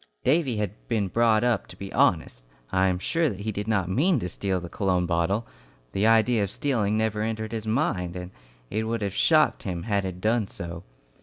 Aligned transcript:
Davy 0.23 0.57
had 0.57 0.71
been 0.87 1.09
brought 1.09 1.43
up 1.43 1.67
to 1.67 1.77
be 1.77 1.93
honest. 1.93 2.43
I 2.71 2.87
am 2.87 2.97
sure 2.97 3.29
that 3.29 3.41
he 3.41 3.51
did 3.51 3.67
not 3.67 3.87
mean 3.87 4.17
to 4.17 4.29
steal 4.29 4.59
the 4.59 4.67
cologne 4.67 5.05
bottle. 5.05 5.45
The 5.91 6.07
idea 6.07 6.43
of 6.43 6.49
stealing 6.49 6.97
never 6.97 7.21
entered 7.21 7.51
his 7.51 7.67
mind, 7.67 8.15
and 8.15 8.31
it 8.71 8.85
would 8.85 9.03
have 9.03 9.13
shocked 9.13 9.61
him 9.61 9.83
had 9.83 10.03
it 10.03 10.19
done 10.19 10.47
so. 10.47 10.81